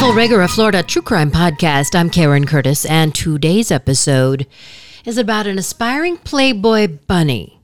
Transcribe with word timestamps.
Full 0.00 0.12
Rigor, 0.12 0.42
a 0.42 0.48
Florida 0.48 0.82
true 0.82 1.00
crime 1.00 1.30
podcast. 1.30 1.94
I'm 1.94 2.10
Karen 2.10 2.46
Curtis, 2.46 2.84
and 2.84 3.14
today's 3.14 3.70
episode 3.70 4.46
is 5.06 5.16
about 5.16 5.46
an 5.46 5.56
aspiring 5.58 6.18
Playboy 6.18 6.98
bunny. 7.06 7.58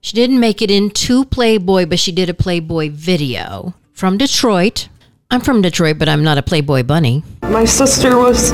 She 0.00 0.16
didn't 0.16 0.40
make 0.40 0.60
it 0.60 0.70
into 0.72 1.24
Playboy, 1.24 1.86
but 1.86 2.00
she 2.00 2.10
did 2.10 2.28
a 2.28 2.34
Playboy 2.34 2.90
video 2.90 3.74
from 3.92 4.18
Detroit. 4.18 4.88
I'm 5.30 5.40
from 5.40 5.62
Detroit, 5.62 5.98
but 5.98 6.08
I'm 6.08 6.24
not 6.24 6.36
a 6.36 6.42
Playboy 6.42 6.82
bunny. 6.82 7.22
My 7.42 7.64
sister 7.64 8.18
was 8.18 8.50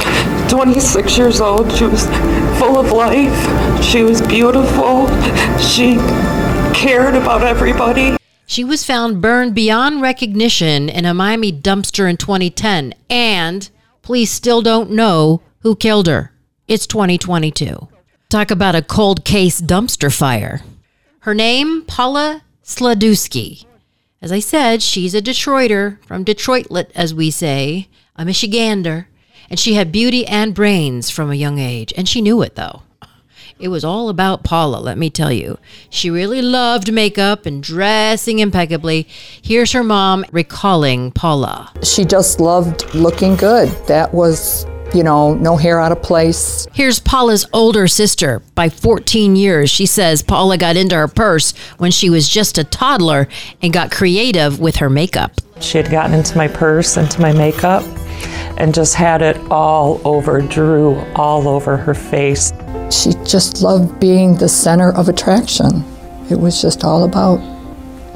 26 0.50 1.16
years 1.16 1.40
old. 1.40 1.72
She 1.72 1.84
was 1.86 2.04
full 2.58 2.78
of 2.78 2.92
life. 2.92 3.82
She 3.82 4.02
was 4.02 4.20
beautiful. 4.20 5.08
She 5.58 5.94
cared 6.74 7.14
about 7.14 7.42
everybody. 7.42 8.16
She 8.50 8.64
was 8.64 8.84
found 8.84 9.22
burned 9.22 9.54
beyond 9.54 10.02
recognition 10.02 10.88
in 10.88 11.04
a 11.04 11.14
Miami 11.14 11.52
dumpster 11.52 12.10
in 12.10 12.16
2010, 12.16 12.94
and 13.08 13.70
police 14.02 14.32
still 14.32 14.60
don't 14.60 14.90
know 14.90 15.40
who 15.60 15.76
killed 15.76 16.08
her. 16.08 16.32
It's 16.66 16.84
2022. 16.88 17.86
Talk 18.28 18.50
about 18.50 18.74
a 18.74 18.82
cold 18.82 19.24
case 19.24 19.60
dumpster 19.60 20.12
fire. 20.12 20.62
Her 21.20 21.32
name, 21.32 21.82
Paula 21.82 22.42
Sladewski. 22.64 23.66
As 24.20 24.32
I 24.32 24.40
said, 24.40 24.82
she's 24.82 25.14
a 25.14 25.22
Detroiter, 25.22 26.04
from 26.04 26.24
Detroitlet, 26.24 26.90
as 26.96 27.14
we 27.14 27.30
say, 27.30 27.86
a 28.16 28.24
Michigander, 28.24 29.06
and 29.48 29.60
she 29.60 29.74
had 29.74 29.92
beauty 29.92 30.26
and 30.26 30.56
brains 30.56 31.08
from 31.08 31.30
a 31.30 31.36
young 31.36 31.60
age, 31.60 31.92
and 31.96 32.08
she 32.08 32.20
knew 32.20 32.42
it 32.42 32.56
though. 32.56 32.82
It 33.60 33.68
was 33.68 33.84
all 33.84 34.08
about 34.08 34.42
Paula, 34.42 34.78
let 34.78 34.96
me 34.96 35.10
tell 35.10 35.30
you. 35.30 35.58
She 35.90 36.08
really 36.08 36.40
loved 36.40 36.90
makeup 36.90 37.44
and 37.44 37.62
dressing 37.62 38.38
impeccably. 38.38 39.06
Here's 39.42 39.72
her 39.72 39.84
mom 39.84 40.24
recalling 40.32 41.12
Paula. 41.12 41.70
She 41.82 42.06
just 42.06 42.40
loved 42.40 42.94
looking 42.94 43.36
good. 43.36 43.68
That 43.86 44.14
was, 44.14 44.64
you 44.94 45.02
know, 45.02 45.34
no 45.34 45.58
hair 45.58 45.78
out 45.78 45.92
of 45.92 46.02
place. 46.02 46.66
Here's 46.72 47.00
Paula's 47.00 47.46
older 47.52 47.86
sister. 47.86 48.40
By 48.54 48.70
14 48.70 49.36
years, 49.36 49.68
she 49.68 49.84
says 49.84 50.22
Paula 50.22 50.56
got 50.56 50.78
into 50.78 50.96
her 50.96 51.06
purse 51.06 51.52
when 51.76 51.90
she 51.90 52.08
was 52.08 52.30
just 52.30 52.56
a 52.56 52.64
toddler 52.64 53.28
and 53.60 53.74
got 53.74 53.90
creative 53.90 54.58
with 54.58 54.76
her 54.76 54.88
makeup. 54.88 55.32
She 55.60 55.76
had 55.76 55.90
gotten 55.90 56.14
into 56.14 56.34
my 56.34 56.48
purse, 56.48 56.96
into 56.96 57.20
my 57.20 57.34
makeup, 57.34 57.82
and 58.56 58.74
just 58.74 58.94
had 58.94 59.20
it 59.20 59.36
all 59.50 60.00
over, 60.06 60.40
drew 60.40 60.98
all 61.14 61.46
over 61.46 61.76
her 61.76 61.92
face. 61.92 62.54
She 62.90 63.12
just 63.24 63.62
loved 63.62 64.00
being 64.00 64.36
the 64.36 64.48
center 64.48 64.92
of 64.92 65.08
attraction. 65.08 65.84
It 66.30 66.38
was 66.38 66.60
just 66.60 66.84
all 66.84 67.04
about 67.04 67.38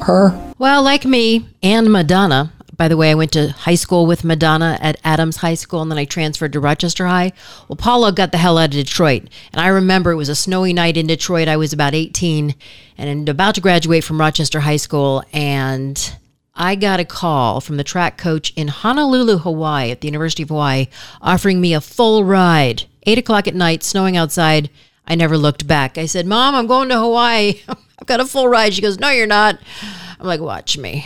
her. 0.03 0.53
Well, 0.57 0.83
like 0.83 1.05
me 1.05 1.47
and 1.63 1.91
Madonna, 1.91 2.51
by 2.75 2.87
the 2.87 2.97
way, 2.97 3.11
I 3.11 3.15
went 3.15 3.31
to 3.33 3.49
high 3.51 3.75
school 3.75 4.05
with 4.05 4.23
Madonna 4.23 4.77
at 4.81 4.99
Adams 5.03 5.37
High 5.37 5.53
School 5.53 5.81
and 5.81 5.89
then 5.89 5.97
I 5.97 6.05
transferred 6.05 6.53
to 6.53 6.59
Rochester 6.59 7.07
High. 7.07 7.31
Well, 7.67 7.77
Paula 7.77 8.11
got 8.11 8.31
the 8.31 8.37
hell 8.37 8.57
out 8.57 8.65
of 8.65 8.71
Detroit. 8.71 9.29
And 9.53 9.61
I 9.61 9.67
remember 9.67 10.11
it 10.11 10.17
was 10.17 10.29
a 10.29 10.35
snowy 10.35 10.73
night 10.73 10.97
in 10.97 11.07
Detroit. 11.07 11.47
I 11.47 11.57
was 11.57 11.71
about 11.71 11.95
18 11.95 12.53
and 12.97 13.29
about 13.29 13.55
to 13.55 13.61
graduate 13.61 14.03
from 14.03 14.19
Rochester 14.19 14.59
High 14.61 14.77
School. 14.77 15.23
And 15.31 16.17
I 16.53 16.75
got 16.75 16.99
a 16.99 17.05
call 17.05 17.61
from 17.61 17.77
the 17.77 17.83
track 17.83 18.17
coach 18.17 18.51
in 18.55 18.67
Honolulu, 18.67 19.39
Hawaii, 19.39 19.91
at 19.91 20.01
the 20.01 20.07
University 20.07 20.43
of 20.43 20.49
Hawaii, 20.49 20.87
offering 21.21 21.61
me 21.61 21.73
a 21.73 21.81
full 21.81 22.23
ride. 22.23 22.83
Eight 23.05 23.17
o'clock 23.17 23.47
at 23.47 23.55
night, 23.55 23.83
snowing 23.83 24.17
outside. 24.17 24.69
I 25.07 25.15
never 25.15 25.37
looked 25.37 25.67
back. 25.67 25.97
I 25.97 26.05
said, 26.07 26.25
Mom, 26.25 26.55
I'm 26.55 26.67
going 26.67 26.89
to 26.89 26.99
Hawaii. 26.99 27.61
I've 27.67 28.07
got 28.07 28.19
a 28.19 28.25
full 28.25 28.47
ride. 28.47 28.73
She 28.73 28.81
goes, 28.81 28.99
No, 28.99 29.09
you're 29.09 29.27
not. 29.27 29.59
I'm 30.19 30.25
like, 30.25 30.41
Watch 30.41 30.77
me. 30.77 31.05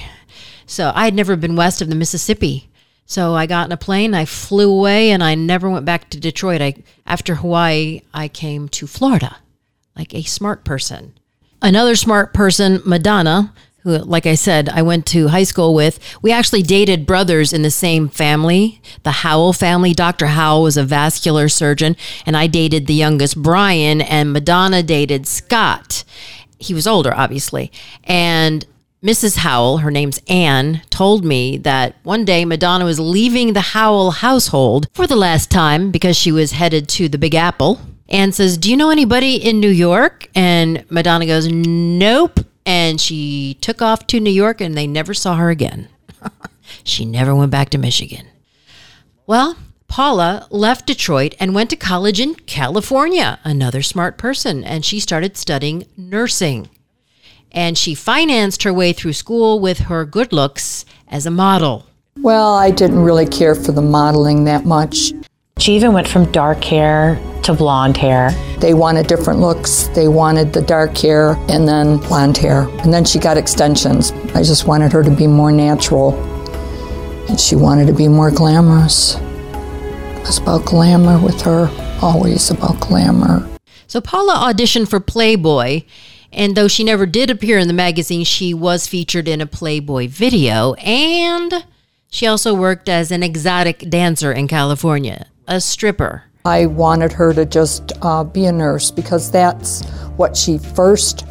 So 0.66 0.92
I 0.94 1.06
had 1.06 1.14
never 1.16 1.36
been 1.36 1.56
west 1.56 1.82
of 1.82 1.90
the 1.90 1.96
Mississippi. 1.96 2.70
So 3.06 3.34
I 3.34 3.48
got 3.48 3.66
in 3.66 3.72
a 3.72 3.78
plane, 3.78 4.14
I 4.14 4.26
flew 4.26 4.72
away, 4.72 5.10
and 5.10 5.24
I 5.24 5.34
never 5.34 5.68
went 5.68 5.84
back 5.84 6.12
to 6.12 6.20
Detroit. 6.20 6.62
I, 6.62 6.76
after 7.08 7.36
Hawaii, 7.36 8.02
I 8.14 8.28
came 8.28 8.70
to 8.70 8.86
Florida 8.86 9.38
like 10.00 10.16
a 10.16 10.24
smart 10.24 10.64
person. 10.64 11.14
Another 11.62 11.96
smart 11.96 12.34
person, 12.34 12.82
Madonna, 12.86 13.54
who, 13.84 13.98
like 13.98 14.26
I 14.26 14.36
said, 14.36 14.70
I 14.70 14.82
went 14.82 15.06
to 15.08 15.30
high 15.30 15.44
school 15.44 15.74
with. 15.74 16.00
We 16.22 16.32
actually 16.32 16.64
dated 16.64 17.06
brothers 17.06 17.54
in 17.54 17.62
the 17.62 17.72
same 17.72 18.10
family, 18.10 18.82
the 19.04 19.12
Howell 19.12 19.54
family. 19.54 19.94
Dr. 19.94 20.28
Howell 20.28 20.64
was 20.64 20.78
a 20.78 20.84
vascular 20.84 21.50
surgeon, 21.50 21.96
and 22.26 22.36
I 22.36 22.48
dated 22.48 22.88
the 22.88 22.94
youngest, 22.94 23.42
Brian, 23.42 24.02
and 24.02 24.34
Madonna 24.34 24.84
dated 24.84 25.28
Scott. 25.28 26.04
He 26.58 26.74
was 26.74 26.88
older, 26.88 27.14
obviously. 27.14 27.72
And 28.04 28.66
Mrs. 29.02 29.38
Howell, 29.38 29.78
her 29.78 29.92
name's 29.92 30.20
Anne, 30.28 30.82
told 30.90 31.24
me 31.24 31.58
that 31.60 31.96
one 32.04 32.26
day 32.26 32.44
Madonna 32.44 32.84
was 32.84 33.00
leaving 33.00 33.54
the 33.54 33.62
Howell 33.62 34.12
household 34.12 34.88
for 34.94 35.08
the 35.08 35.16
last 35.16 35.50
time 35.50 35.90
because 35.90 36.18
she 36.18 36.34
was 36.34 36.52
headed 36.52 36.90
to 36.90 37.08
the 37.08 37.18
Big 37.18 37.34
Apple. 37.34 37.80
Anne 38.10 38.34
says, 38.34 38.58
Do 38.58 38.70
you 38.70 38.76
know 38.76 38.90
anybody 38.90 39.36
in 39.36 39.62
New 39.62 39.70
York? 39.70 40.28
And 40.36 40.84
Madonna 40.90 41.26
goes, 41.26 41.48
Nope. 41.48 42.42
And 42.70 43.02
she 43.02 43.58
took 43.62 43.82
off 43.82 44.06
to 44.06 44.20
New 44.20 44.30
York 44.30 44.62
and 44.62 44.78
they 44.78 44.86
never 44.86 45.16
saw 45.16 45.38
her 45.38 45.50
again. 45.50 45.90
she 46.84 47.04
never 47.04 47.34
went 47.34 47.50
back 47.50 47.72
to 47.72 47.80
Michigan. 47.80 48.28
Well, 49.26 49.58
Paula 49.88 50.46
left 50.52 50.86
Detroit 50.86 51.34
and 51.40 51.56
went 51.56 51.72
to 51.72 51.76
college 51.76 52.20
in 52.20 52.36
California, 52.36 53.40
another 53.44 53.82
smart 53.82 54.20
person, 54.20 54.64
and 54.64 54.86
she 54.86 55.00
started 55.00 55.36
studying 55.36 55.88
nursing. 55.98 56.70
And 57.52 57.76
she 57.76 57.96
financed 57.96 58.62
her 58.62 58.72
way 58.72 58.94
through 58.94 59.14
school 59.14 59.60
with 59.60 59.80
her 59.80 60.06
good 60.06 60.32
looks 60.32 60.86
as 61.08 61.26
a 61.26 61.32
model. 61.32 61.88
Well, 62.20 62.54
I 62.54 62.70
didn't 62.70 63.00
really 63.00 63.26
care 63.26 63.56
for 63.56 63.72
the 63.72 63.82
modeling 63.82 64.44
that 64.44 64.66
much. 64.66 65.12
She 65.60 65.76
even 65.76 65.92
went 65.92 66.08
from 66.08 66.32
dark 66.32 66.64
hair 66.64 67.20
to 67.44 67.54
blonde 67.54 67.98
hair. 67.98 68.32
They 68.60 68.74
wanted 68.74 69.08
different 69.08 69.42
looks. 69.42 69.90
They 69.90 70.08
wanted 70.08 70.54
the 70.54 70.62
dark 70.62 70.98
hair 70.98 71.34
and 71.50 71.68
then 71.68 71.98
blonde 71.98 72.38
hair. 72.38 72.62
And 72.80 72.94
then 72.94 73.04
she 73.04 73.20
got 73.20 73.38
extensions. 73.38 74.12
I 74.34 74.42
just 74.42 74.66
wanted 74.68 74.94
her 74.94 75.04
to 75.04 75.12
be 75.12 75.28
more 75.28 75.52
natural. 75.52 76.14
And 77.28 77.38
she 77.38 77.56
wanted 77.56 77.88
to 77.88 77.94
be 77.94 78.08
more 78.08 78.32
glamorous. 78.32 79.16
It 79.16 80.22
was 80.22 80.38
about 80.38 80.66
glamour 80.66 81.22
with 81.22 81.42
her, 81.42 81.70
always 82.02 82.50
about 82.50 82.80
glamour. 82.80 83.48
So 83.88 84.00
Paula 84.00 84.36
auditioned 84.36 84.90
for 84.90 85.00
Playboy, 85.00 85.82
and 86.32 86.56
though 86.56 86.68
she 86.68 86.84
never 86.84 87.06
did 87.06 87.30
appear 87.30 87.58
in 87.58 87.68
the 87.68 87.74
magazine, 87.74 88.24
she 88.24 88.54
was 88.54 88.88
featured 88.88 89.28
in 89.28 89.42
a 89.42 89.46
Playboy 89.48 90.08
video, 90.08 90.74
and 90.76 91.66
she 92.12 92.28
also 92.28 92.54
worked 92.54 92.88
as 92.88 93.12
an 93.12 93.24
exotic 93.24 93.90
dancer 93.90 94.32
in 94.32 94.48
California, 94.48 95.26
a 95.50 95.60
stripper. 95.60 96.24
I 96.46 96.68
wanted 96.68 97.12
her 97.14 97.34
to 97.34 97.46
just 97.46 97.92
uh, 98.02 98.24
be 98.24 98.46
a 98.46 98.52
nurse 98.52 98.92
because 98.92 99.30
that's 99.30 99.86
what 100.16 100.38
she 100.38 100.58
first, 100.58 101.26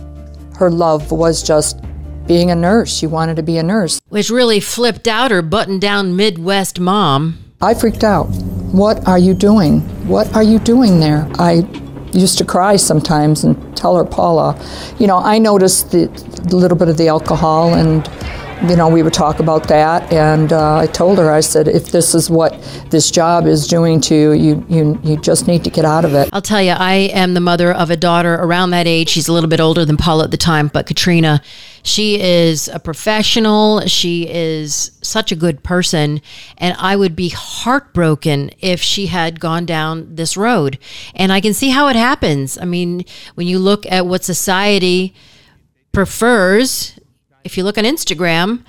her 0.56 0.71
love 0.71 1.11
was 1.12 1.43
just 1.43 1.81
being 2.27 2.51
a 2.51 2.55
nurse. 2.55 2.95
She 2.95 3.06
wanted 3.06 3.37
to 3.37 3.43
be 3.43 3.56
a 3.56 3.62
nurse. 3.62 4.01
Which 4.11 4.29
really 4.29 4.61
flipped 4.61 5.09
out 5.09 5.31
her 5.31 5.41
button 5.41 5.79
down 5.79 6.15
Midwest 6.15 6.79
mom. 6.79 7.39
I 7.61 7.75
freaked 7.75 8.05
out. 8.05 8.27
What 8.73 9.06
are 9.09 9.19
you 9.19 9.34
doing? 9.34 9.81
What 10.06 10.35
are 10.35 10.43
you 10.43 10.59
doing 10.59 11.00
there? 11.00 11.27
I 11.39 11.67
used 12.12 12.39
to 12.39 12.45
cry 12.45 12.77
sometimes 12.77 13.45
and 13.45 13.77
tell 13.77 13.97
her, 13.97 14.05
Paula, 14.05 14.61
you 14.99 15.06
know, 15.06 15.19
I 15.19 15.39
noticed 15.39 15.91
the, 15.91 16.06
the 16.49 16.56
little 16.56 16.77
bit 16.77 16.89
of 16.89 16.97
the 16.97 17.09
alcohol 17.09 17.75
and 17.75 18.06
you 18.67 18.75
know, 18.75 18.89
we 18.89 19.05
would 19.05 19.13
talk 19.13 19.39
about 19.39 19.69
that, 19.69 20.13
and 20.13 20.53
uh, 20.53 20.79
I 20.79 20.87
told 20.87 21.19
her, 21.19 21.31
I 21.31 21.41
said, 21.41 21.69
if 21.69 21.93
this 21.93 22.15
is 22.15 22.29
what 22.29 22.61
this 22.91 23.11
job 23.11 23.47
is 23.47 23.69
doing 23.69 24.01
to 24.03 24.15
you, 24.15 24.33
you, 24.33 24.67
you, 24.69 25.01
you 25.05 25.17
just 25.17 25.47
need 25.47 25.63
to 25.63 25.71
get 25.71 25.85
out 25.85 26.05
of 26.05 26.15
it. 26.15 26.29
I'll 26.33 26.43
tell 26.43 26.61
you, 26.61 26.73
I 26.73 27.11
am 27.13 27.35
the 27.35 27.41
mother 27.41 27.73
of 27.73 27.91
a 27.91 27.97
daughter 27.97 28.35
around 28.35 28.71
that 28.71 28.89
age. 28.89 29.11
She's 29.11 29.29
a 29.29 29.33
little 29.33 29.49
bit 29.49 29.61
older 29.61 29.85
than 29.85 29.97
Paula 29.97 30.25
at 30.25 30.33
the 30.33 30.37
time, 30.37 30.69
but 30.69 30.87
Katrina, 30.87 31.41
she 31.85 32.21
is 32.21 32.67
a 32.69 32.81
professional. 32.81 33.87
She 33.87 34.29
is 34.29 34.91
such 35.03 35.31
a 35.31 35.37
good 35.37 35.62
person, 35.62 36.21
and 36.56 36.75
I 36.81 36.97
would 36.97 37.15
be 37.15 37.29
heartbroken 37.29 38.50
if 38.59 38.81
she 38.81 39.06
had 39.06 39.38
gone 39.38 39.67
down 39.67 40.17
this 40.17 40.37
road. 40.37 40.79
And 41.15 41.32
I 41.32 41.41
can 41.41 41.55
see 41.55 41.71
how 41.71 41.87
it 41.87 41.97
happens. 41.97 42.59
I 42.59 42.65
mean, 42.65 43.05
when 43.37 43.47
you 43.47 43.61
look 43.61 43.87
at 43.87 44.06
what 44.06 44.25
society 44.25 45.15
prefers 45.93 46.98
if 47.49 47.56
you 47.56 47.65
look 47.65 47.79
on 47.79 47.85
Instagram, 47.85 48.62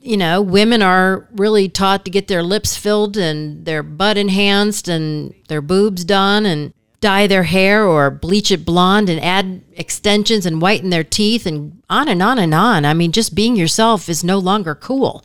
you 0.00 0.16
know, 0.16 0.42
women 0.42 0.82
are 0.82 1.28
really 1.36 1.68
taught 1.68 2.04
to 2.04 2.10
get 2.10 2.26
their 2.26 2.42
lips 2.42 2.76
filled 2.76 3.16
and 3.16 3.64
their 3.64 3.80
butt 3.84 4.18
enhanced 4.18 4.88
and 4.88 5.32
their 5.46 5.62
boobs 5.62 6.04
done 6.04 6.44
and 6.44 6.74
dye 7.00 7.28
their 7.28 7.44
hair 7.44 7.86
or 7.86 8.10
bleach 8.10 8.50
it 8.50 8.64
blonde 8.64 9.08
and 9.08 9.22
add 9.22 9.62
extensions 9.74 10.46
and 10.46 10.60
whiten 10.60 10.90
their 10.90 11.04
teeth 11.04 11.46
and 11.46 11.80
on 11.88 12.08
and 12.08 12.20
on 12.20 12.40
and 12.40 12.52
on. 12.52 12.84
I 12.84 12.92
mean, 12.92 13.12
just 13.12 13.36
being 13.36 13.54
yourself 13.54 14.08
is 14.08 14.24
no 14.24 14.38
longer 14.38 14.74
cool. 14.74 15.24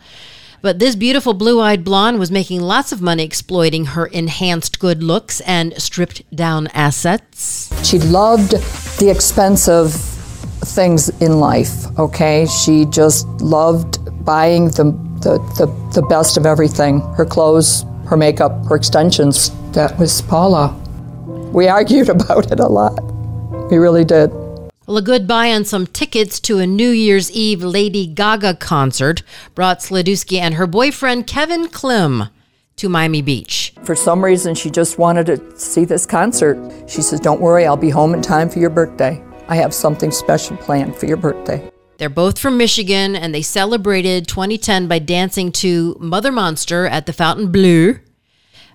But 0.62 0.78
this 0.78 0.96
beautiful 0.96 1.34
blue 1.34 1.60
eyed 1.60 1.84
blonde 1.84 2.20
was 2.20 2.30
making 2.30 2.62
lots 2.62 2.92
of 2.92 3.02
money 3.02 3.24
exploiting 3.24 3.86
her 3.86 4.06
enhanced 4.06 4.78
good 4.78 5.02
looks 5.02 5.42
and 5.42 5.74
stripped 5.82 6.30
down 6.36 6.68
assets. 6.68 7.72
She 7.84 7.98
loved 7.98 8.52
the 9.00 9.10
expensive 9.10 10.19
things 10.74 11.10
in 11.22 11.40
life, 11.40 11.86
okay? 11.98 12.46
She 12.46 12.86
just 12.86 13.28
loved 13.42 14.00
buying 14.26 14.66
the, 14.70 14.86
the, 15.22 15.38
the, 15.58 15.66
the 15.94 16.02
best 16.08 16.38
of 16.38 16.46
everything 16.46 17.02
her 17.16 17.26
clothes, 17.26 17.86
her 18.08 18.18
makeup, 18.18 18.66
her 18.66 18.76
extensions. 18.76 19.52
That 19.72 19.98
was 19.98 20.22
Paula. 20.22 20.74
We 21.54 21.68
argued 21.68 22.10
about 22.18 22.52
it 22.52 22.60
a 22.60 22.68
lot. 22.68 23.00
We 23.70 23.78
really 23.78 24.04
did. 24.04 24.32
Well, 24.90 24.98
a 24.98 25.02
good 25.04 25.28
buy 25.28 25.52
on 25.52 25.66
some 25.66 25.86
tickets 25.86 26.40
to 26.42 26.58
a 26.58 26.66
New 26.66 26.90
Year's 26.90 27.32
Eve 27.32 27.62
Lady 27.62 28.08
Gaga 28.08 28.56
concert 28.56 29.22
brought 29.54 29.82
Sladewski 29.82 30.40
and 30.40 30.56
her 30.56 30.66
boyfriend 30.66 31.28
Kevin 31.28 31.68
Klym 31.68 32.32
to 32.78 32.90
Miami 32.90 33.22
Beach. 33.22 33.74
For 33.84 33.94
some 33.94 34.26
reason, 34.26 34.56
she 34.56 34.72
just 34.72 34.98
wanted 34.98 35.28
to 35.28 35.60
see 35.60 35.86
this 35.86 36.08
concert. 36.08 36.58
She 36.90 37.04
says, 37.04 37.20
Don't 37.20 37.40
worry, 37.40 37.68
I'll 37.68 37.78
be 37.78 37.92
home 37.92 38.16
in 38.16 38.22
time 38.24 38.50
for 38.50 38.58
your 38.58 38.72
birthday. 38.72 39.24
I 39.50 39.56
have 39.56 39.74
something 39.74 40.12
special 40.12 40.56
planned 40.58 40.96
for 40.96 41.08
your 41.08 41.18
birthday. 41.18 41.72
They're 41.98 42.08
both 42.08 42.38
from 42.38 42.56
Michigan 42.56 43.16
and 43.16 43.34
they 43.34 43.42
celebrated 43.42 44.28
2010 44.28 44.88
by 44.88 45.00
dancing 45.00 45.52
to 45.54 45.98
Mother 46.00 46.32
Monster 46.32 46.86
at 46.86 47.08
the 47.08 47.14
Fontainebleau, 47.14 47.96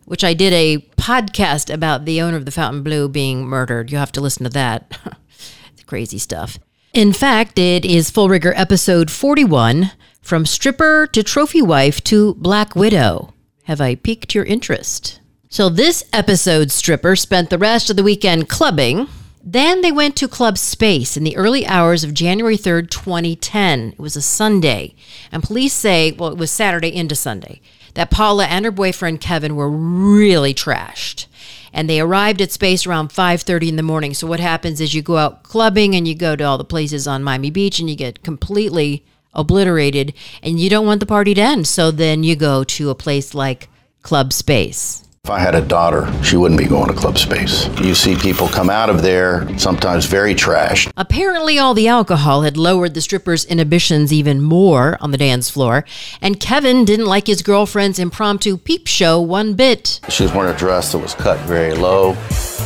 which 0.04 0.24
I 0.24 0.34
did 0.34 0.52
a 0.52 0.78
podcast 0.98 1.72
about 1.72 2.04
the 2.04 2.20
owner 2.20 2.36
of 2.36 2.44
the 2.44 2.50
Fontainebleau 2.50 3.06
being 3.06 3.46
murdered. 3.46 3.92
You'll 3.92 4.00
have 4.00 4.10
to 4.12 4.20
listen 4.20 4.42
to 4.42 4.50
that. 4.50 4.98
it's 5.72 5.84
crazy 5.84 6.18
stuff. 6.18 6.58
In 6.92 7.12
fact, 7.12 7.56
it 7.56 7.84
is 7.84 8.10
Full 8.10 8.28
Rigor 8.28 8.52
episode 8.56 9.12
41 9.12 9.92
From 10.22 10.44
Stripper 10.44 11.06
to 11.06 11.22
Trophy 11.22 11.62
Wife 11.62 12.02
to 12.04 12.34
Black 12.34 12.74
Widow. 12.74 13.32
Have 13.64 13.80
I 13.80 13.94
piqued 13.94 14.34
your 14.34 14.44
interest? 14.44 15.20
So, 15.48 15.68
this 15.68 16.02
episode 16.12 16.72
stripper 16.72 17.14
spent 17.14 17.48
the 17.48 17.58
rest 17.58 17.90
of 17.90 17.96
the 17.96 18.02
weekend 18.02 18.48
clubbing. 18.48 19.06
Then 19.46 19.82
they 19.82 19.92
went 19.92 20.16
to 20.16 20.26
Club 20.26 20.56
Space 20.56 21.18
in 21.18 21.24
the 21.24 21.36
early 21.36 21.66
hours 21.66 22.02
of 22.02 22.14
January 22.14 22.56
3rd, 22.56 22.88
2010. 22.88 23.90
It 23.92 23.98
was 23.98 24.16
a 24.16 24.22
Sunday. 24.22 24.94
And 25.30 25.42
police 25.42 25.74
say, 25.74 26.12
well, 26.12 26.30
it 26.30 26.38
was 26.38 26.50
Saturday 26.50 26.88
into 26.88 27.14
Sunday, 27.14 27.60
that 27.92 28.10
Paula 28.10 28.46
and 28.46 28.64
her 28.64 28.70
boyfriend 28.70 29.20
Kevin 29.20 29.54
were 29.54 29.68
really 29.68 30.54
trashed 30.54 31.26
and 31.74 31.90
they 31.90 32.00
arrived 32.00 32.40
at 32.40 32.52
space 32.52 32.86
around 32.86 33.10
5.30 33.10 33.70
in 33.70 33.76
the 33.76 33.82
morning 33.82 34.14
so 34.14 34.26
what 34.28 34.38
happens 34.38 34.80
is 34.80 34.94
you 34.94 35.02
go 35.02 35.16
out 35.16 35.42
clubbing 35.42 35.94
and 35.94 36.06
you 36.06 36.14
go 36.14 36.36
to 36.36 36.44
all 36.44 36.56
the 36.56 36.64
places 36.64 37.08
on 37.08 37.24
miami 37.24 37.50
beach 37.50 37.80
and 37.80 37.90
you 37.90 37.96
get 37.96 38.22
completely 38.22 39.04
obliterated 39.34 40.14
and 40.40 40.60
you 40.60 40.70
don't 40.70 40.86
want 40.86 41.00
the 41.00 41.06
party 41.06 41.34
to 41.34 41.40
end 41.40 41.66
so 41.66 41.90
then 41.90 42.22
you 42.22 42.36
go 42.36 42.62
to 42.62 42.90
a 42.90 42.94
place 42.94 43.34
like 43.34 43.68
club 44.02 44.32
space 44.32 45.03
if 45.24 45.30
I 45.30 45.38
had 45.38 45.54
a 45.54 45.62
daughter, 45.62 46.06
she 46.22 46.36
wouldn't 46.36 46.60
be 46.60 46.66
going 46.66 46.88
to 46.88 46.92
club 46.92 47.16
space. 47.16 47.66
You 47.80 47.94
see 47.94 48.14
people 48.14 48.46
come 48.46 48.68
out 48.68 48.90
of 48.90 49.00
there, 49.00 49.48
sometimes 49.58 50.04
very 50.04 50.34
trashed. 50.34 50.92
Apparently, 50.98 51.58
all 51.58 51.72
the 51.72 51.88
alcohol 51.88 52.42
had 52.42 52.58
lowered 52.58 52.92
the 52.92 53.00
stripper's 53.00 53.46
inhibitions 53.46 54.12
even 54.12 54.42
more 54.42 54.98
on 55.00 55.12
the 55.12 55.16
dance 55.16 55.48
floor, 55.48 55.86
and 56.20 56.38
Kevin 56.38 56.84
didn't 56.84 57.06
like 57.06 57.26
his 57.26 57.40
girlfriend's 57.40 57.98
impromptu 57.98 58.58
peep 58.58 58.86
show 58.86 59.18
one 59.18 59.54
bit. 59.54 59.98
She 60.10 60.24
was 60.24 60.32
wearing 60.34 60.54
a 60.54 60.58
dress 60.58 60.92
that 60.92 60.98
was 60.98 61.14
cut 61.14 61.40
very 61.46 61.72
low, 61.72 62.14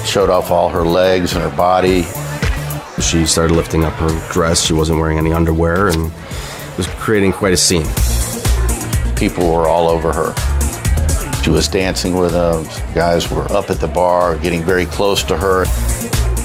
showed 0.04 0.28
off 0.28 0.50
all 0.50 0.68
her 0.68 0.82
legs 0.82 1.34
and 1.34 1.42
her 1.48 1.56
body. 1.56 2.02
She 3.00 3.24
started 3.24 3.54
lifting 3.54 3.84
up 3.84 3.92
her 3.94 4.32
dress. 4.32 4.66
She 4.66 4.72
wasn't 4.72 4.98
wearing 4.98 5.18
any 5.18 5.32
underwear 5.32 5.90
and 5.90 6.12
was 6.76 6.88
creating 6.98 7.34
quite 7.34 7.52
a 7.52 7.56
scene. 7.56 7.86
People 9.14 9.48
were 9.52 9.68
all 9.68 9.88
over 9.88 10.12
her. 10.12 10.34
She 11.48 11.52
was 11.52 11.66
dancing 11.66 12.14
with 12.14 12.32
them. 12.32 12.64
Guys 12.94 13.30
were 13.30 13.50
up 13.52 13.70
at 13.70 13.80
the 13.80 13.88
bar, 13.88 14.36
getting 14.36 14.62
very 14.62 14.84
close 14.84 15.22
to 15.22 15.34
her. 15.34 15.64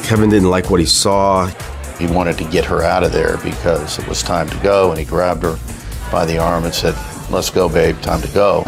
Kevin 0.06 0.30
didn't 0.30 0.50
like 0.50 0.70
what 0.70 0.80
he 0.80 0.86
saw. 0.86 1.48
He 2.00 2.08
wanted 2.08 2.38
to 2.38 2.46
get 2.46 2.64
her 2.64 2.84
out 2.84 3.04
of 3.04 3.12
there 3.12 3.36
because 3.40 4.00
it 4.00 4.08
was 4.08 4.24
time 4.24 4.48
to 4.48 4.56
go, 4.60 4.92
and 4.92 4.98
he 4.98 5.04
grabbed 5.04 5.44
her 5.44 5.60
by 6.10 6.26
the 6.26 6.38
arm 6.38 6.64
and 6.64 6.74
said, 6.74 6.96
Let's 7.30 7.50
go, 7.50 7.68
babe, 7.68 8.00
time 8.00 8.22
to 8.22 8.30
go. 8.30 8.64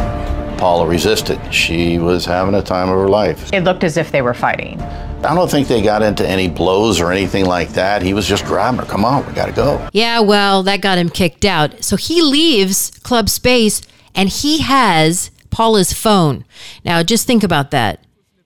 Paula 0.58 0.86
resisted. 0.86 1.40
She 1.54 1.98
was 1.98 2.26
having 2.26 2.54
a 2.54 2.62
time 2.62 2.90
of 2.90 2.96
her 2.96 3.08
life. 3.08 3.50
It 3.54 3.64
looked 3.64 3.82
as 3.82 3.96
if 3.96 4.12
they 4.12 4.20
were 4.20 4.34
fighting. 4.34 4.78
I 4.82 5.34
don't 5.34 5.50
think 5.50 5.68
they 5.68 5.80
got 5.80 6.02
into 6.02 6.28
any 6.28 6.50
blows 6.50 7.00
or 7.00 7.12
anything 7.12 7.46
like 7.46 7.70
that. 7.70 8.02
He 8.02 8.12
was 8.12 8.28
just 8.28 8.44
grabbing 8.44 8.80
her. 8.80 8.84
Come 8.84 9.06
on, 9.06 9.26
we 9.26 9.32
got 9.32 9.46
to 9.46 9.52
go. 9.52 9.88
Yeah, 9.94 10.20
well, 10.20 10.62
that 10.64 10.82
got 10.82 10.98
him 10.98 11.08
kicked 11.08 11.46
out. 11.46 11.82
So 11.82 11.96
he 11.96 12.20
leaves 12.20 12.90
Club 13.04 13.30
Space 13.30 13.80
and 14.14 14.28
he 14.28 14.58
has 14.60 15.30
Paula's 15.50 15.92
phone. 15.92 16.44
Now, 16.84 17.02
just 17.02 17.26
think 17.26 17.42
about 17.42 17.70
that. 17.70 18.04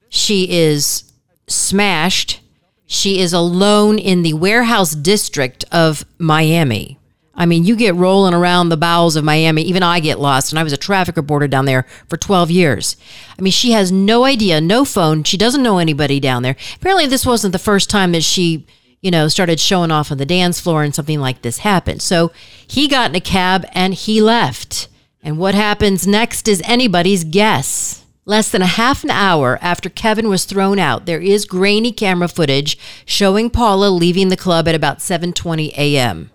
She 0.08 0.50
is 0.50 1.12
smashed. 1.46 2.40
She 2.86 3.20
is 3.20 3.32
alone 3.32 3.98
in 3.98 4.22
the 4.22 4.34
warehouse 4.34 4.94
district 4.94 5.64
of 5.70 6.04
Miami. 6.18 6.98
I 7.40 7.46
mean, 7.46 7.64
you 7.64 7.74
get 7.74 7.94
rolling 7.94 8.34
around 8.34 8.68
the 8.68 8.76
bowels 8.76 9.16
of 9.16 9.24
Miami. 9.24 9.62
Even 9.62 9.82
I 9.82 10.00
get 10.00 10.20
lost, 10.20 10.52
and 10.52 10.58
I 10.58 10.62
was 10.62 10.74
a 10.74 10.76
traffic 10.76 11.16
reporter 11.16 11.48
down 11.48 11.64
there 11.64 11.86
for 12.06 12.18
12 12.18 12.50
years. 12.50 12.96
I 13.38 13.40
mean, 13.40 13.50
she 13.50 13.70
has 13.70 13.90
no 13.90 14.26
idea, 14.26 14.60
no 14.60 14.84
phone. 14.84 15.24
She 15.24 15.38
doesn't 15.38 15.62
know 15.62 15.78
anybody 15.78 16.20
down 16.20 16.42
there. 16.42 16.56
Apparently, 16.76 17.06
this 17.06 17.24
wasn't 17.24 17.52
the 17.52 17.58
first 17.58 17.88
time 17.88 18.12
that 18.12 18.24
she, 18.24 18.66
you 19.00 19.10
know, 19.10 19.26
started 19.28 19.58
showing 19.58 19.90
off 19.90 20.12
on 20.12 20.18
the 20.18 20.26
dance 20.26 20.60
floor 20.60 20.82
and 20.82 20.94
something 20.94 21.18
like 21.18 21.40
this 21.40 21.58
happened. 21.58 22.02
So 22.02 22.30
he 22.66 22.86
got 22.88 23.08
in 23.08 23.16
a 23.16 23.20
cab 23.20 23.64
and 23.72 23.94
he 23.94 24.20
left. 24.20 24.88
And 25.22 25.38
what 25.38 25.54
happens 25.54 26.06
next 26.06 26.48
is 26.48 26.62
anybody's 26.64 27.24
guess. 27.24 28.04
Less 28.24 28.50
than 28.50 28.62
a 28.62 28.66
half 28.66 29.02
an 29.02 29.10
hour 29.10 29.58
after 29.60 29.88
Kevin 29.88 30.28
was 30.28 30.44
thrown 30.44 30.78
out, 30.78 31.06
there 31.06 31.20
is 31.20 31.44
grainy 31.44 31.90
camera 31.90 32.28
footage 32.28 32.78
showing 33.04 33.50
Paula 33.50 33.88
leaving 33.88 34.28
the 34.28 34.36
club 34.36 34.68
at 34.68 34.74
about 34.74 34.98
7:20 34.98 35.72
a.m. 35.76 36.30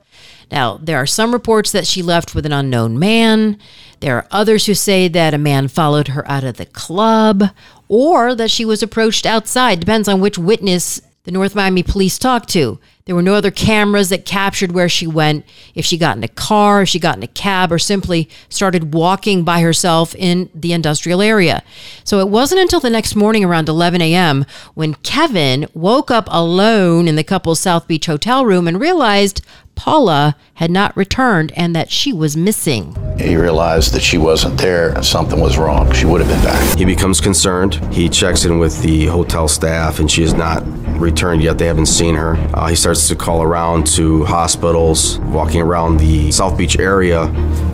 Now, 0.51 0.77
there 0.77 0.97
are 0.97 1.07
some 1.07 1.31
reports 1.31 1.71
that 1.71 1.87
she 1.87 2.01
left 2.01 2.35
with 2.35 2.45
an 2.45 2.51
unknown 2.51 2.99
man. 2.99 3.57
There 3.99 4.17
are 4.17 4.27
others 4.29 4.65
who 4.65 4.73
say 4.73 5.07
that 5.07 5.33
a 5.33 5.39
man 5.39 5.67
followed 5.67 6.09
her 6.09 6.27
out 6.29 6.43
of 6.43 6.57
the 6.57 6.65
club 6.67 7.45
or 7.87 8.35
that 8.35 8.51
she 8.51 8.65
was 8.65 8.83
approached 8.83 9.25
outside. 9.25 9.79
Depends 9.79 10.07
on 10.07 10.19
which 10.19 10.37
witness 10.37 11.01
the 11.25 11.31
North 11.31 11.55
Miami 11.55 11.83
police 11.83 12.17
talked 12.17 12.49
to. 12.49 12.79
There 13.05 13.15
were 13.15 13.21
no 13.21 13.35
other 13.35 13.51
cameras 13.51 14.09
that 14.09 14.25
captured 14.25 14.71
where 14.71 14.89
she 14.89 15.05
went, 15.05 15.45
if 15.75 15.85
she 15.85 15.95
got 15.95 16.17
in 16.17 16.23
a 16.23 16.27
car, 16.27 16.81
if 16.81 16.89
she 16.89 16.97
got 16.97 17.17
in 17.17 17.23
a 17.23 17.27
cab, 17.27 17.71
or 17.71 17.77
simply 17.77 18.29
started 18.49 18.95
walking 18.95 19.43
by 19.43 19.61
herself 19.61 20.15
in 20.15 20.49
the 20.55 20.73
industrial 20.73 21.21
area. 21.21 21.61
So 22.03 22.19
it 22.19 22.29
wasn't 22.29 22.61
until 22.61 22.79
the 22.79 22.89
next 22.89 23.15
morning 23.15 23.43
around 23.43 23.69
11 23.69 24.01
a.m. 24.01 24.45
when 24.73 24.95
Kevin 24.95 25.67
woke 25.75 26.09
up 26.09 26.27
alone 26.31 27.07
in 27.07 27.15
the 27.15 27.23
couple's 27.23 27.59
South 27.59 27.87
Beach 27.87 28.07
hotel 28.07 28.43
room 28.43 28.67
and 28.67 28.79
realized 28.79 29.45
Paula 29.75 30.35
had 30.55 30.71
not 30.71 30.95
returned 30.97 31.51
and 31.55 31.75
that 31.75 31.91
she 31.91 32.11
was 32.11 32.35
missing. 32.35 32.95
He 33.19 33.35
realized 33.35 33.93
that 33.93 34.01
she 34.01 34.17
wasn't 34.17 34.57
there 34.57 34.89
and 34.95 35.05
something 35.05 35.39
was 35.39 35.57
wrong. 35.57 35.91
She 35.91 36.05
would 36.05 36.21
have 36.21 36.29
been 36.29 36.43
back. 36.43 36.77
He 36.77 36.85
becomes 36.85 37.21
concerned. 37.21 37.75
He 37.93 38.09
checks 38.09 38.45
in 38.45 38.57
with 38.57 38.81
the 38.81 39.05
hotel 39.07 39.47
staff 39.47 39.99
and 39.99 40.09
she 40.09 40.23
is 40.23 40.33
not 40.33 40.63
returned 40.99 41.41
yet. 41.41 41.57
They 41.57 41.67
haven't 41.67 41.87
seen 41.87 42.15
her. 42.15 42.35
Uh, 42.53 42.67
he 42.67 42.75
starts 42.75 43.07
to 43.07 43.15
call 43.15 43.41
around 43.41 43.87
to 43.87 44.25
hospitals, 44.25 45.19
walking 45.19 45.61
around 45.61 45.97
the 45.97 46.31
South 46.31 46.57
Beach 46.57 46.77
area. 46.79 47.27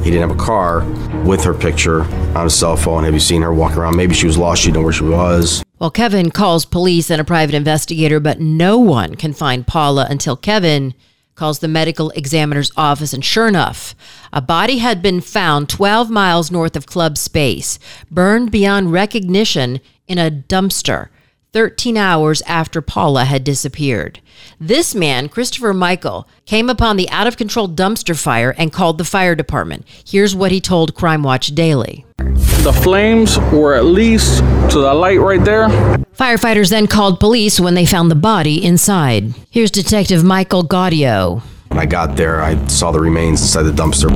He 0.04 0.12
didn't 0.12 0.30
have 0.30 0.38
a 0.38 0.44
car 0.44 0.84
with 1.24 1.44
her 1.44 1.54
picture 1.54 2.04
on 2.36 2.46
his 2.46 2.56
cell 2.56 2.76
phone. 2.76 3.04
Have 3.04 3.14
you 3.14 3.20
seen 3.20 3.42
her 3.42 3.54
walking 3.54 3.78
around? 3.78 3.96
Maybe 3.96 4.14
she 4.14 4.28
was 4.28 4.38
lost. 4.38 4.62
She 4.62 4.68
didn't 4.68 4.78
know 4.78 4.84
where 4.84 4.94
she 4.94 5.04
was. 5.04 5.64
Well, 5.80 5.92
Kevin 5.92 6.32
calls 6.32 6.66
police 6.66 7.10
and 7.10 7.20
a 7.20 7.24
private 7.24 7.56
investigator, 7.56 8.20
but 8.20 8.40
no 8.40 8.78
one 8.78 9.16
can 9.16 9.34
find 9.34 9.66
Paula 9.66 10.08
until 10.10 10.36
Kevin 10.36 10.94
calls 11.36 11.60
the 11.60 11.68
medical 11.68 12.12
examiner's 12.12 12.72
office, 12.78 13.14
and 13.14 13.26
sure 13.26 13.48
enough, 13.48 13.96
a 14.32 14.42
body 14.42 14.78
had 14.78 15.02
been 15.02 15.22
found 15.22 15.70
12 15.70 16.10
miles 16.10 16.52
north 16.52 16.76
of 16.76 16.86
Club 16.86 17.18
Space, 17.18 17.80
burned 18.12 18.52
beyond 18.52 18.92
recognition 18.92 19.82
in 20.08 20.20
a 20.20 20.30
dumpster. 20.30 21.08
13 21.54 21.98
hours 21.98 22.42
after 22.44 22.82
Paula 22.82 23.26
had 23.26 23.44
disappeared. 23.44 24.22
This 24.58 24.96
man, 24.96 25.28
Christopher 25.28 25.74
Michael, 25.74 26.26
came 26.46 26.70
upon 26.70 26.96
the 26.96 27.10
out 27.10 27.28
of 27.28 27.36
control 27.36 27.68
dumpster 27.68 28.18
fire 28.18 28.56
and 28.58 28.72
called 28.72 28.98
the 28.98 29.04
fire 29.04 29.36
department. 29.36 29.86
Here's 30.08 30.34
what 30.34 30.52
he 30.52 30.62
told 30.62 30.96
Crime 30.96 31.24
Watch 31.24 31.48
Daily. 31.48 32.06
The 32.20 32.72
flames 32.72 33.38
were 33.52 33.74
at 33.74 33.84
least 33.84 34.38
to 34.72 34.80
the 34.80 34.94
light 34.94 35.20
right 35.20 35.44
there. 35.44 35.68
Firefighters 36.16 36.70
then 36.70 36.88
called 36.88 37.20
police 37.20 37.60
when 37.60 37.74
they 37.74 37.86
found 37.86 38.10
the 38.10 38.16
body 38.16 38.64
inside. 38.64 39.34
Here's 39.50 39.72
Detective 39.72 40.24
Michael 40.24 40.64
Gaudio. 40.64 41.42
When 41.68 41.80
I 41.80 41.86
got 41.86 42.16
there, 42.16 42.42
I 42.42 42.66
saw 42.68 42.92
the 42.92 43.02
remains 43.02 43.42
inside 43.42 43.64
the 43.64 43.72
dumpster. 43.72 44.10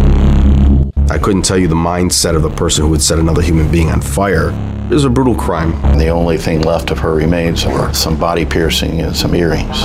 I 1.11 1.17
couldn't 1.17 1.41
tell 1.43 1.57
you 1.57 1.67
the 1.67 1.75
mindset 1.75 2.35
of 2.35 2.43
the 2.43 2.49
person 2.49 2.85
who 2.85 2.91
would 2.91 3.01
set 3.01 3.19
another 3.19 3.41
human 3.41 3.69
being 3.69 3.89
on 3.89 3.99
fire. 3.99 4.53
It 4.85 4.93
was 4.93 5.03
a 5.03 5.09
brutal 5.09 5.33
crime. 5.33 5.71
The 5.97 6.09
only 6.09 6.37
thing 6.37 6.61
left 6.61 6.91
of 6.91 6.99
her 6.99 7.15
remains 7.15 7.65
were 7.65 7.91
some 7.91 8.19
body 8.19 8.45
piercing 8.45 9.01
and 9.01 9.15
some 9.15 9.33
earrings. 9.33 9.81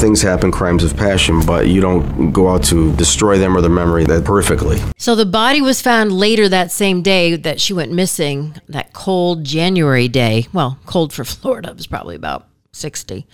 Things 0.00 0.20
happen, 0.20 0.50
crimes 0.50 0.82
of 0.82 0.96
passion, 0.96 1.40
but 1.46 1.68
you 1.68 1.80
don't 1.80 2.32
go 2.32 2.48
out 2.48 2.64
to 2.64 2.92
destroy 2.96 3.38
them 3.38 3.56
or 3.56 3.60
their 3.60 3.70
memory 3.70 4.04
that 4.06 4.24
perfectly. 4.24 4.80
So 4.98 5.14
the 5.14 5.24
body 5.24 5.62
was 5.62 5.80
found 5.80 6.10
later 6.10 6.48
that 6.48 6.72
same 6.72 7.02
day 7.02 7.36
that 7.36 7.60
she 7.60 7.72
went 7.72 7.92
missing, 7.92 8.56
that 8.68 8.92
cold 8.92 9.44
January 9.44 10.08
day. 10.08 10.48
Well, 10.52 10.80
cold 10.84 11.12
for 11.12 11.24
Florida, 11.24 11.70
it 11.70 11.76
was 11.76 11.86
probably 11.86 12.16
about 12.16 12.48
60. 12.72 13.24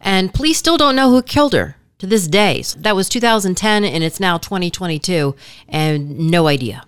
And 0.00 0.32
police 0.32 0.56
still 0.56 0.78
don't 0.78 0.96
know 0.96 1.10
who 1.10 1.20
killed 1.20 1.52
her 1.52 1.76
to 1.98 2.06
this 2.06 2.26
day. 2.26 2.62
So 2.62 2.80
that 2.80 2.96
was 2.96 3.10
2010 3.10 3.84
and 3.84 4.02
it's 4.02 4.18
now 4.18 4.38
2022 4.38 5.36
and 5.68 6.30
no 6.30 6.46
idea. 6.46 6.84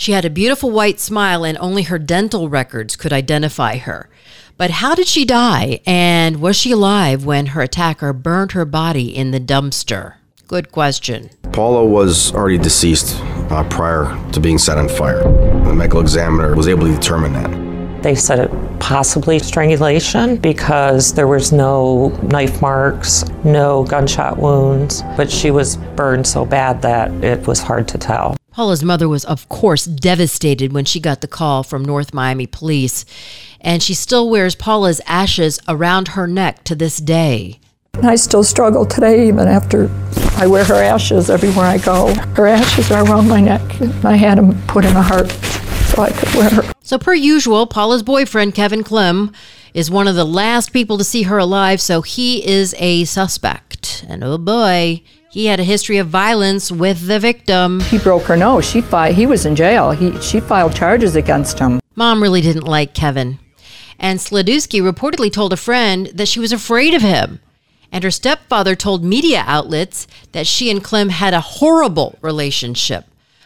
She 0.00 0.12
had 0.12 0.24
a 0.24 0.30
beautiful 0.30 0.70
white 0.70 0.98
smile, 0.98 1.44
and 1.44 1.58
only 1.58 1.82
her 1.82 1.98
dental 1.98 2.48
records 2.48 2.96
could 2.96 3.12
identify 3.12 3.76
her. 3.76 4.08
But 4.56 4.70
how 4.70 4.94
did 4.94 5.06
she 5.06 5.26
die? 5.26 5.82
And 5.84 6.40
was 6.40 6.56
she 6.56 6.72
alive 6.72 7.26
when 7.26 7.48
her 7.48 7.60
attacker 7.60 8.14
burned 8.14 8.52
her 8.52 8.64
body 8.64 9.14
in 9.14 9.30
the 9.30 9.38
dumpster? 9.38 10.14
Good 10.48 10.72
question. 10.72 11.28
Paula 11.52 11.84
was 11.84 12.32
already 12.32 12.56
deceased 12.56 13.20
uh, 13.50 13.62
prior 13.68 14.18
to 14.32 14.40
being 14.40 14.56
set 14.56 14.78
on 14.78 14.88
fire. 14.88 15.22
The 15.64 15.74
medical 15.74 16.00
examiner 16.00 16.56
was 16.56 16.66
able 16.66 16.86
to 16.86 16.94
determine 16.94 17.34
that. 17.34 18.02
They 18.02 18.14
said 18.14 18.38
it 18.38 18.80
possibly 18.80 19.38
strangulation 19.38 20.36
because 20.36 21.12
there 21.12 21.28
was 21.28 21.52
no 21.52 22.08
knife 22.22 22.62
marks, 22.62 23.22
no 23.44 23.84
gunshot 23.84 24.38
wounds, 24.38 25.02
but 25.18 25.30
she 25.30 25.50
was 25.50 25.76
burned 25.94 26.26
so 26.26 26.46
bad 26.46 26.80
that 26.80 27.12
it 27.22 27.46
was 27.46 27.60
hard 27.60 27.86
to 27.88 27.98
tell. 27.98 28.34
Paula's 28.50 28.82
mother 28.82 29.08
was, 29.08 29.24
of 29.24 29.48
course, 29.48 29.84
devastated 29.84 30.72
when 30.72 30.84
she 30.84 30.98
got 30.98 31.20
the 31.20 31.28
call 31.28 31.62
from 31.62 31.84
North 31.84 32.12
Miami 32.12 32.46
police, 32.46 33.04
and 33.60 33.82
she 33.82 33.94
still 33.94 34.28
wears 34.28 34.56
Paula's 34.56 35.00
ashes 35.06 35.60
around 35.68 36.08
her 36.08 36.26
neck 36.26 36.64
to 36.64 36.74
this 36.74 36.96
day. 36.98 37.60
I 38.02 38.16
still 38.16 38.42
struggle 38.42 38.84
today, 38.84 39.28
even 39.28 39.46
after 39.46 39.88
I 40.36 40.46
wear 40.46 40.64
her 40.64 40.74
ashes 40.82 41.30
everywhere 41.30 41.66
I 41.66 41.78
go. 41.78 42.12
Her 42.34 42.48
ashes 42.48 42.90
are 42.90 43.04
around 43.04 43.28
my 43.28 43.40
neck. 43.40 43.62
I 44.04 44.16
had 44.16 44.38
them 44.38 44.60
put 44.66 44.84
in 44.84 44.96
a 44.96 45.02
heart 45.02 45.30
so 45.30 46.02
I 46.02 46.10
could 46.10 46.34
wear 46.34 46.50
her. 46.50 46.72
So, 46.82 46.98
per 46.98 47.14
usual, 47.14 47.66
Paula's 47.66 48.02
boyfriend, 48.02 48.54
Kevin 48.54 48.82
Clem, 48.82 49.32
is 49.74 49.90
one 49.90 50.08
of 50.08 50.16
the 50.16 50.24
last 50.24 50.72
people 50.72 50.98
to 50.98 51.04
see 51.04 51.22
her 51.22 51.38
alive, 51.38 51.80
so 51.80 52.02
he 52.02 52.44
is 52.44 52.74
a 52.78 53.04
suspect. 53.04 54.04
And 54.08 54.24
oh 54.24 54.38
boy, 54.38 55.02
he 55.30 55.46
had 55.46 55.60
a 55.60 55.64
history 55.64 55.98
of 55.98 56.08
violence 56.08 56.72
with 56.72 57.06
the 57.06 57.20
victim. 57.20 57.80
He 57.80 57.98
broke 57.98 58.24
her 58.24 58.36
nose. 58.36 58.68
She 58.68 58.80
fi- 58.80 59.12
he 59.12 59.26
was 59.26 59.46
in 59.46 59.54
jail. 59.54 59.92
He, 59.92 60.20
she 60.20 60.40
filed 60.40 60.74
charges 60.74 61.14
against 61.14 61.58
him. 61.58 61.80
Mom 61.94 62.20
really 62.20 62.40
didn't 62.40 62.64
like 62.64 62.94
Kevin. 62.94 63.38
And 63.98 64.18
Sladewski 64.18 64.80
reportedly 64.82 65.32
told 65.32 65.52
a 65.52 65.56
friend 65.56 66.06
that 66.08 66.26
she 66.26 66.40
was 66.40 66.52
afraid 66.52 66.94
of 66.94 67.02
him. 67.02 67.40
And 67.92 68.02
her 68.02 68.10
stepfather 68.10 68.74
told 68.74 69.04
media 69.04 69.44
outlets 69.46 70.08
that 70.32 70.46
she 70.46 70.70
and 70.70 70.82
Clem 70.82 71.10
had 71.10 71.32
a 71.32 71.40
horrible 71.40 72.18
relationship. 72.22 73.04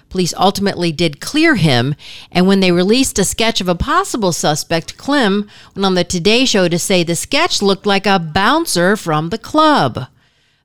Police 0.08 0.34
ultimately 0.38 0.92
did 0.92 1.20
clear 1.20 1.56
him, 1.56 1.96
and 2.30 2.46
when 2.46 2.60
they 2.60 2.70
released 2.70 3.18
a 3.18 3.24
sketch 3.24 3.60
of 3.60 3.68
a 3.68 3.74
possible 3.74 4.32
suspect, 4.32 4.96
Clem 4.96 5.50
went 5.74 5.84
on 5.84 5.94
the 5.96 6.04
Today 6.04 6.44
Show 6.44 6.68
to 6.68 6.78
say 6.78 7.02
the 7.02 7.16
sketch 7.16 7.60
looked 7.60 7.84
like 7.84 8.06
a 8.06 8.20
bouncer 8.20 8.96
from 8.96 9.30
the 9.30 9.38
club. 9.38 10.06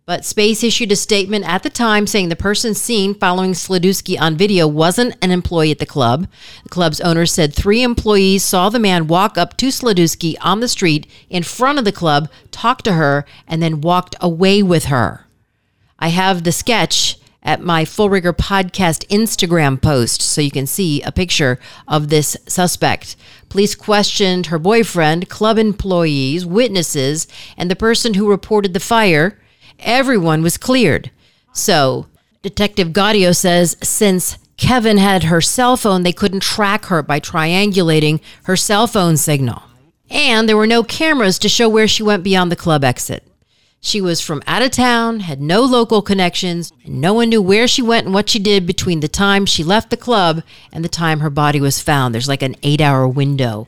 But 0.10 0.26
Space 0.26 0.64
issued 0.64 0.92
a 0.92 0.96
statement 0.96 1.48
at 1.48 1.62
the 1.62 1.70
time 1.70 2.08
saying 2.08 2.30
the 2.30 2.36
person 2.36 2.74
seen 2.74 3.14
following 3.14 3.52
Sladewski 3.52 4.20
on 4.20 4.36
video 4.36 4.68
wasn't 4.68 5.16
an 5.22 5.30
employee 5.30 5.70
at 5.70 5.78
the 5.78 5.86
club. 5.86 6.28
The 6.64 6.70
club's 6.70 7.00
owner 7.00 7.28
said 7.28 7.54
three 7.54 7.84
employees 7.84 8.44
saw 8.44 8.70
the 8.70 8.80
man 8.80 9.06
walk 9.06 9.38
up 9.38 9.56
to 9.58 9.68
Sladewski 9.68 10.36
on 10.42 10.62
the 10.62 10.68
street 10.68 11.06
in 11.30 11.44
front 11.44 11.78
of 11.78 11.86
the 11.86 11.92
club, 11.92 12.28
talk 12.50 12.82
to 12.86 12.94
her, 12.94 13.24
and 13.48 13.62
then 13.62 13.82
walked 13.82 14.16
away 14.20 14.64
with 14.64 14.86
her. 14.86 15.28
I 16.00 16.08
have 16.08 16.44
the 16.44 16.52
sketch 16.52 17.20
at 17.44 17.62
my 17.62 17.86
Full 17.86 18.10
Rigor 18.10 18.34
podcast 18.34 19.06
Instagram 19.10 19.80
post 19.80 20.24
so 20.24 20.42
you 20.42 20.50
can 20.50 20.66
see 20.66 21.04
a 21.04 21.12
picture 21.12 21.60
of 21.88 22.10
this 22.10 22.36
suspect. 22.48 23.16
Police 23.48 23.76
questioned 23.76 24.48
her 24.48 24.58
boyfriend, 24.58 25.30
club 25.30 25.60
employees, 25.60 26.48
witnesses, 26.48 27.28
and 27.56 27.70
the 27.70 27.76
person 27.76 28.16
who 28.16 28.28
reported 28.28 28.74
the 28.74 28.80
fire 28.80 29.38
everyone 29.82 30.42
was 30.42 30.58
cleared. 30.58 31.12
So, 31.54 32.08
Detective 32.42 32.90
Gaudio 32.90 33.36
says 33.36 33.76
since 33.82 34.38
Kevin 34.58 34.98
had 34.98 35.24
her 35.24 35.42
cell 35.42 35.78
phone, 35.78 36.04
they 36.04 36.14
couldn't 36.14 36.42
track 36.42 36.86
her 36.86 37.02
by 37.02 37.20
triangulating 37.20 38.20
her 38.44 38.56
cell 38.56 38.88
phone 38.88 39.18
signal. 39.18 39.64
And 40.10 40.48
there 40.48 40.58
were 40.58 40.68
no 40.68 40.84
cameras 40.84 41.40
to 41.40 41.50
show 41.50 41.70
where 41.70 41.88
she 41.88 42.04
went 42.04 42.24
beyond 42.24 42.52
the 42.52 42.56
club 42.56 42.84
exit. 42.84 43.26
She 43.82 44.02
was 44.02 44.20
from 44.20 44.44
out 44.46 44.62
of 44.62 44.72
town, 44.72 45.22
had 45.22 45.40
no 45.40 45.62
local 45.62 46.02
connections, 46.02 46.74
and 46.84 47.00
no 47.00 47.14
one 47.14 47.30
knew 47.30 47.42
where 47.42 47.68
she 47.68 47.82
went 47.82 48.06
and 48.06 48.14
what 48.14 48.28
she 48.28 48.40
did 48.40 48.68
between 48.68 49.00
the 49.00 49.08
time 49.08 49.46
she 49.46 49.64
left 49.64 49.90
the 49.90 49.98
club 49.98 50.44
and 50.74 50.84
the 50.84 50.90
time 50.90 51.22
her 51.22 51.30
body 51.30 51.62
was 51.62 51.82
found. 51.82 52.14
There's 52.14 52.28
like 52.28 52.42
an 52.42 52.58
eight 52.62 52.82
hour 52.82 53.08
window. 53.08 53.68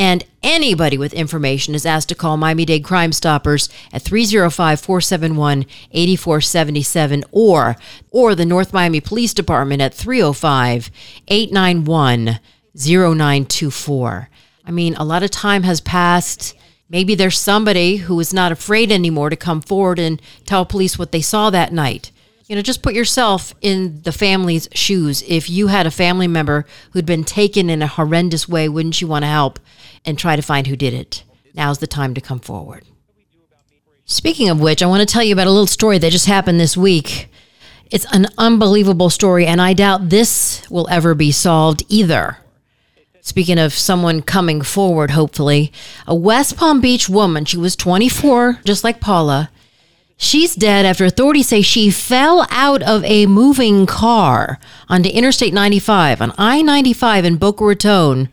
And 0.00 0.24
anybody 0.42 0.96
with 0.96 1.12
information 1.12 1.74
is 1.74 1.84
asked 1.84 2.08
to 2.08 2.14
call 2.14 2.38
Miami 2.38 2.64
Dade 2.64 2.82
Crime 2.82 3.12
Stoppers 3.12 3.68
at 3.92 4.00
305 4.00 4.80
471 4.80 5.66
8477 5.92 7.24
or 7.30 7.76
or 8.10 8.34
the 8.34 8.46
North 8.46 8.72
Miami 8.72 9.02
Police 9.02 9.34
Department 9.34 9.82
at 9.82 9.92
305 9.92 10.90
891 11.28 12.40
0924. 12.74 14.30
I 14.64 14.70
mean, 14.70 14.94
a 14.94 15.04
lot 15.04 15.22
of 15.22 15.30
time 15.30 15.64
has 15.64 15.82
passed. 15.82 16.56
Maybe 16.88 17.14
there's 17.14 17.38
somebody 17.38 17.96
who 17.96 18.18
is 18.20 18.32
not 18.32 18.52
afraid 18.52 18.90
anymore 18.90 19.28
to 19.28 19.36
come 19.36 19.60
forward 19.60 19.98
and 19.98 20.22
tell 20.46 20.64
police 20.64 20.98
what 20.98 21.12
they 21.12 21.20
saw 21.20 21.50
that 21.50 21.74
night. 21.74 22.10
You 22.46 22.56
know, 22.56 22.62
just 22.62 22.82
put 22.82 22.94
yourself 22.94 23.54
in 23.60 24.00
the 24.00 24.12
family's 24.12 24.66
shoes. 24.72 25.22
If 25.28 25.50
you 25.50 25.66
had 25.66 25.86
a 25.86 25.90
family 25.90 26.26
member 26.26 26.64
who'd 26.92 27.04
been 27.04 27.22
taken 27.22 27.68
in 27.68 27.82
a 27.82 27.86
horrendous 27.86 28.48
way, 28.48 28.66
wouldn't 28.66 29.02
you 29.02 29.06
want 29.06 29.24
to 29.24 29.28
help 29.28 29.60
and 30.04 30.18
try 30.18 30.36
to 30.36 30.42
find 30.42 30.66
who 30.66 30.76
did 30.76 30.94
it? 30.94 31.24
Now's 31.54 31.78
the 31.78 31.86
time 31.86 32.14
to 32.14 32.20
come 32.20 32.40
forward. 32.40 32.84
Speaking 34.04 34.48
of 34.48 34.60
which, 34.60 34.82
I 34.82 34.86
want 34.86 35.06
to 35.06 35.12
tell 35.12 35.22
you 35.22 35.32
about 35.32 35.46
a 35.46 35.50
little 35.50 35.66
story 35.66 35.98
that 35.98 36.12
just 36.12 36.26
happened 36.26 36.58
this 36.58 36.76
week. 36.76 37.28
It's 37.90 38.06
an 38.12 38.26
unbelievable 38.38 39.10
story, 39.10 39.46
and 39.46 39.60
I 39.60 39.72
doubt 39.72 40.08
this 40.10 40.68
will 40.70 40.88
ever 40.90 41.14
be 41.14 41.32
solved 41.32 41.84
either. 41.88 42.38
Speaking 43.20 43.58
of 43.58 43.72
someone 43.72 44.22
coming 44.22 44.62
forward, 44.62 45.12
hopefully, 45.12 45.72
a 46.06 46.14
West 46.14 46.56
Palm 46.56 46.80
Beach 46.80 47.08
woman, 47.08 47.44
she 47.44 47.56
was 47.56 47.76
24, 47.76 48.60
just 48.64 48.82
like 48.82 49.00
Paula, 49.00 49.50
She's 50.22 50.54
dead 50.54 50.84
after 50.84 51.06
authorities 51.06 51.48
say 51.48 51.62
she 51.62 51.90
fell 51.90 52.46
out 52.50 52.82
of 52.82 53.02
a 53.04 53.24
moving 53.24 53.86
car 53.86 54.58
onto 54.86 55.08
Interstate 55.08 55.54
95 55.54 56.20
on 56.20 56.34
I 56.36 56.60
95 56.60 57.24
in 57.24 57.36
Boca 57.36 57.64
Raton. 57.64 58.28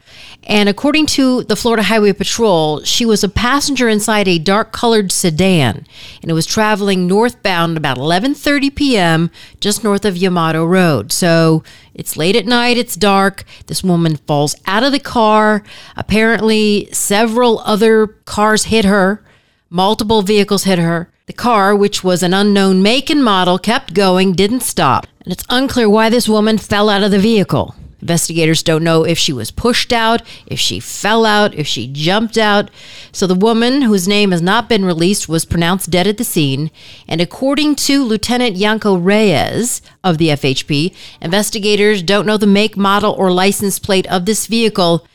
And 0.49 0.69
according 0.69 1.07
to 1.07 1.43
the 1.43 1.57
Florida 1.57 1.83
Highway 1.83 2.13
Patrol, 2.13 2.81
she 2.83 3.05
was 3.05 3.21
a 3.21 3.27
passenger 3.27 3.89
inside 3.89 4.29
a 4.29 4.39
dark 4.39 4.71
colored 4.71 5.11
sedan 5.11 5.85
and 6.21 6.31
it 6.31 6.33
was 6.33 6.45
traveling 6.45 7.05
northbound 7.05 7.75
about 7.75 7.97
11:30 7.97 8.73
p.m. 8.73 9.29
just 9.59 9.83
north 9.83 10.05
of 10.05 10.15
Yamato 10.15 10.65
Road. 10.65 11.11
So 11.11 11.63
it's 11.93 12.15
late 12.15 12.37
at 12.37 12.45
night, 12.45 12.77
it's 12.77 12.95
dark. 12.95 13.43
This 13.65 13.83
woman 13.83 14.15
falls 14.15 14.55
out 14.65 14.83
of 14.83 14.93
the 14.93 14.99
car. 14.99 15.63
Apparently, 15.97 16.87
several 16.93 17.59
other 17.59 18.07
cars 18.07 18.65
hit 18.65 18.85
her. 18.85 19.21
Multiple 19.69 20.21
vehicles 20.21 20.63
hit 20.63 20.79
her. 20.79 21.11
The 21.25 21.33
car, 21.33 21.75
which 21.75 22.05
was 22.05 22.23
an 22.23 22.33
unknown 22.33 22.81
make 22.81 23.09
and 23.09 23.21
model, 23.21 23.59
kept 23.59 23.93
going, 23.93 24.31
didn't 24.31 24.61
stop. 24.61 25.07
And 25.25 25.33
it's 25.33 25.43
unclear 25.49 25.89
why 25.89 26.09
this 26.09 26.29
woman 26.29 26.57
fell 26.57 26.89
out 26.89 27.03
of 27.03 27.11
the 27.11 27.19
vehicle. 27.19 27.75
Investigators 28.01 28.61
don't 28.61 28.83
know 28.83 29.03
if 29.03 29.17
she 29.17 29.33
was 29.33 29.51
pushed 29.51 29.91
out, 29.91 30.21
if 30.45 30.59
she 30.59 30.79
fell 30.79 31.25
out, 31.25 31.55
if 31.55 31.65
she 31.65 31.87
jumped 31.87 32.37
out. 32.37 32.69
So 33.11 33.25
the 33.25 33.35
woman, 33.35 33.81
whose 33.81 34.07
name 34.07 34.31
has 34.31 34.41
not 34.41 34.69
been 34.69 34.85
released, 34.85 35.27
was 35.27 35.45
pronounced 35.45 35.89
dead 35.89 36.07
at 36.07 36.17
the 36.17 36.23
scene. 36.23 36.69
And 37.07 37.21
according 37.21 37.75
to 37.75 38.03
Lieutenant 38.03 38.55
Yanko 38.55 38.95
Reyes 38.95 39.81
of 40.03 40.17
the 40.17 40.29
FHP, 40.29 40.95
investigators 41.21 42.03
don't 42.03 42.25
know 42.25 42.37
the 42.37 42.47
make, 42.47 42.77
model, 42.77 43.13
or 43.13 43.31
license 43.31 43.79
plate 43.79 44.05
of 44.07 44.25
this 44.25 44.47
vehicle, 44.47 45.07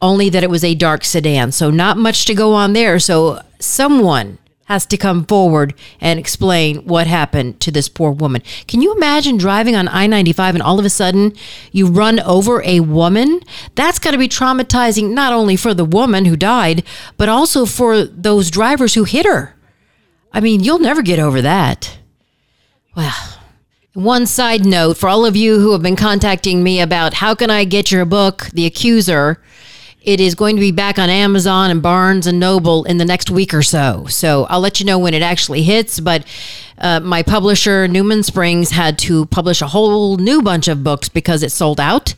only 0.00 0.28
that 0.30 0.42
it 0.42 0.50
was 0.50 0.64
a 0.64 0.74
dark 0.74 1.04
sedan. 1.04 1.52
So 1.52 1.70
not 1.70 1.96
much 1.96 2.24
to 2.24 2.34
go 2.34 2.54
on 2.54 2.72
there. 2.72 2.98
So 2.98 3.40
someone 3.58 4.38
has 4.66 4.86
to 4.86 4.96
come 4.96 5.24
forward 5.24 5.74
and 6.00 6.18
explain 6.18 6.78
what 6.84 7.06
happened 7.06 7.60
to 7.60 7.70
this 7.70 7.88
poor 7.88 8.10
woman. 8.10 8.42
Can 8.66 8.80
you 8.80 8.94
imagine 8.94 9.36
driving 9.36 9.74
on 9.74 9.88
I 9.88 10.06
95 10.06 10.54
and 10.54 10.62
all 10.62 10.78
of 10.78 10.84
a 10.84 10.90
sudden 10.90 11.34
you 11.72 11.86
run 11.86 12.20
over 12.20 12.62
a 12.64 12.80
woman? 12.80 13.40
That's 13.74 13.98
got 13.98 14.12
to 14.12 14.18
be 14.18 14.28
traumatizing 14.28 15.10
not 15.10 15.32
only 15.32 15.56
for 15.56 15.74
the 15.74 15.84
woman 15.84 16.24
who 16.24 16.36
died, 16.36 16.84
but 17.16 17.28
also 17.28 17.66
for 17.66 18.04
those 18.04 18.50
drivers 18.50 18.94
who 18.94 19.04
hit 19.04 19.26
her. 19.26 19.54
I 20.32 20.40
mean, 20.40 20.60
you'll 20.60 20.78
never 20.78 21.02
get 21.02 21.18
over 21.18 21.42
that. 21.42 21.98
Well, 22.96 23.38
one 23.94 24.26
side 24.26 24.64
note 24.64 24.96
for 24.96 25.08
all 25.08 25.26
of 25.26 25.36
you 25.36 25.58
who 25.58 25.72
have 25.72 25.82
been 25.82 25.96
contacting 25.96 26.62
me 26.62 26.80
about 26.80 27.14
how 27.14 27.34
can 27.34 27.50
I 27.50 27.64
get 27.64 27.90
your 27.90 28.06
book, 28.06 28.48
The 28.54 28.64
Accuser 28.64 29.42
it 30.04 30.20
is 30.20 30.34
going 30.34 30.56
to 30.56 30.60
be 30.60 30.72
back 30.72 30.98
on 30.98 31.08
Amazon 31.08 31.70
and 31.70 31.80
Barnes 31.80 32.26
and 32.26 32.40
Noble 32.40 32.84
in 32.84 32.98
the 32.98 33.04
next 33.04 33.30
week 33.30 33.54
or 33.54 33.62
so. 33.62 34.06
So 34.08 34.44
I'll 34.44 34.60
let 34.60 34.80
you 34.80 34.86
know 34.86 34.98
when 34.98 35.14
it 35.14 35.22
actually 35.22 35.62
hits. 35.62 36.00
But 36.00 36.24
uh, 36.78 37.00
my 37.00 37.22
publisher, 37.22 37.86
Newman 37.86 38.22
Springs, 38.22 38.70
had 38.70 38.98
to 39.00 39.26
publish 39.26 39.62
a 39.62 39.68
whole 39.68 40.16
new 40.16 40.42
bunch 40.42 40.66
of 40.66 40.82
books 40.82 41.08
because 41.08 41.42
it 41.42 41.52
sold 41.52 41.78
out. 41.78 42.14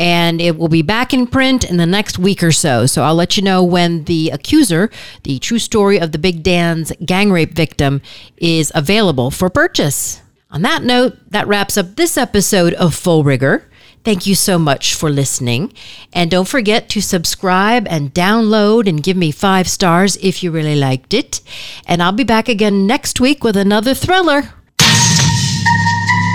And 0.00 0.40
it 0.40 0.56
will 0.56 0.68
be 0.68 0.82
back 0.82 1.14
in 1.14 1.26
print 1.26 1.68
in 1.68 1.76
the 1.76 1.86
next 1.86 2.18
week 2.18 2.42
or 2.42 2.52
so. 2.52 2.86
So 2.86 3.02
I'll 3.02 3.14
let 3.14 3.36
you 3.36 3.42
know 3.42 3.62
when 3.62 4.04
The 4.04 4.30
Accuser, 4.30 4.90
the 5.22 5.38
true 5.38 5.58
story 5.58 5.98
of 5.98 6.12
the 6.12 6.18
Big 6.18 6.42
Dan's 6.42 6.92
gang 7.04 7.30
rape 7.30 7.52
victim, 7.52 8.02
is 8.36 8.72
available 8.74 9.30
for 9.30 9.48
purchase. 9.48 10.22
On 10.50 10.62
that 10.62 10.82
note, 10.82 11.18
that 11.30 11.46
wraps 11.46 11.76
up 11.76 11.96
this 11.96 12.16
episode 12.16 12.74
of 12.74 12.94
Full 12.94 13.22
Rigor. 13.22 13.64
Thank 14.04 14.26
you 14.26 14.34
so 14.34 14.58
much 14.58 14.94
for 14.94 15.10
listening. 15.10 15.72
And 16.12 16.30
don't 16.30 16.48
forget 16.48 16.88
to 16.90 17.00
subscribe 17.00 17.86
and 17.88 18.14
download 18.14 18.88
and 18.88 19.02
give 19.02 19.16
me 19.16 19.30
five 19.30 19.68
stars 19.68 20.16
if 20.16 20.42
you 20.42 20.50
really 20.50 20.76
liked 20.76 21.12
it. 21.12 21.40
And 21.86 22.02
I'll 22.02 22.12
be 22.12 22.24
back 22.24 22.48
again 22.48 22.86
next 22.86 23.20
week 23.20 23.44
with 23.44 23.56
another 23.56 23.94
thriller. 23.94 24.42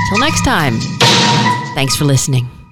Till 0.09 0.19
next 0.19 0.43
time, 0.43 0.79
thanks 1.75 1.95
for 1.95 2.05
listening. 2.05 2.62